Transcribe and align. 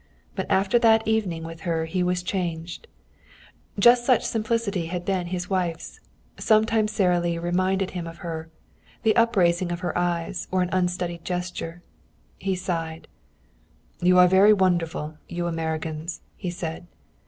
But 0.35 0.49
after 0.49 0.79
that 0.79 1.07
evening 1.07 1.43
with 1.43 1.59
her 1.61 1.85
he 1.85 2.01
changed. 2.15 2.87
Just 3.77 4.03
such 4.03 4.25
simplicity 4.25 4.87
had 4.87 5.05
been 5.05 5.27
his 5.27 5.47
wife's. 5.47 5.99
Sometimes 6.39 6.91
Sara 6.91 7.19
Lee 7.19 7.37
reminded 7.37 7.91
him 7.91 8.07
of 8.07 8.17
her 8.25 8.49
the 9.03 9.15
upraising 9.15 9.71
of 9.71 9.81
her 9.81 9.95
eyes 9.95 10.47
or 10.51 10.63
an 10.63 10.69
unstudied 10.73 11.23
gesture. 11.23 11.83
He 12.39 12.55
sighed. 12.55 13.09
"You 14.01 14.17
are 14.17 14.27
very 14.27 14.53
wonderful, 14.53 15.19
you 15.29 15.45
Americans," 15.45 16.21
he 16.35 16.49
said. 16.49 16.87